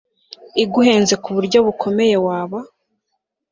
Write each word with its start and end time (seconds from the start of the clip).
iguhenze 0.63 1.13
kuburyo 1.23 1.57
bukomeye 1.65 2.15
waba 2.25 2.59